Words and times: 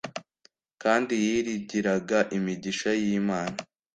kandi 0.81 1.13
yiringiraga 1.25 2.19
imigisha 2.37 2.89
y'Imana. 3.01 3.57